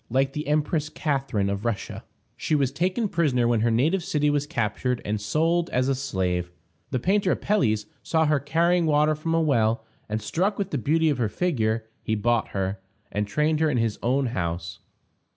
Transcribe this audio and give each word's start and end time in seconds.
Like 0.09 0.33
the 0.33 0.47
Empress 0.47 0.89
Catharine 0.89 1.47
of 1.47 1.63
Russia, 1.63 2.03
she 2.35 2.55
was 2.55 2.71
taken 2.71 3.07
prisoner 3.07 3.47
when 3.47 3.61
her 3.61 3.69
native 3.69 4.03
city 4.03 4.31
was 4.31 4.47
captured, 4.47 4.99
and 5.05 5.21
sold 5.21 5.69
as 5.69 5.87
a 5.87 5.93
slave. 5.93 6.49
The 6.89 6.97
painter 6.97 7.31
Apelles 7.33 7.85
saw 8.01 8.25
her 8.25 8.39
carrying 8.39 8.87
water 8.87 9.13
from 9.13 9.35
a 9.35 9.41
well, 9.41 9.85
and, 10.09 10.19
struck 10.19 10.57
with 10.57 10.71
the 10.71 10.79
beauty 10.79 11.11
of 11.11 11.19
her 11.19 11.29
figure, 11.29 11.87
he 12.01 12.15
bought 12.15 12.47
her, 12.47 12.79
and 13.11 13.27
trained 13.27 13.59
her 13.59 13.69
in 13.69 13.77
his 13.77 13.99
own 14.01 14.25
house. 14.33 14.79